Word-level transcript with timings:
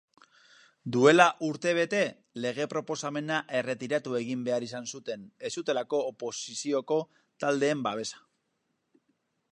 Duela 0.93 1.27
urtebete 1.47 1.99
lege-proposamena 2.45 3.37
erretiratu 3.61 4.17
egin 4.21 4.43
behar 4.49 4.67
izan 4.69 4.89
zuten 4.95 5.29
ez 5.51 5.55
zutelako 5.61 6.01
oposizioko 6.15 6.99
taldeen 7.45 7.89
babesa. 7.91 8.27